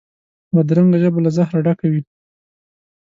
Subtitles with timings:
[0.55, 2.01] بدرنګه ژبه له زهره ډکه وي